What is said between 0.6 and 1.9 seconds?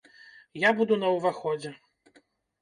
Я буду на ўваходзе.